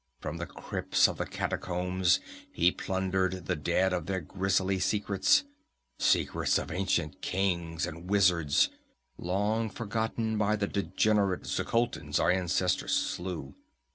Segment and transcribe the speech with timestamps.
[0.19, 2.19] From the crypts of the catacombs
[2.51, 5.43] he plundered the dead of their grisly secrets
[5.99, 8.71] secrets of ancient kings and wizards,
[9.19, 13.53] long forgotten by the degenerate Xuchotlans our ancestors slew.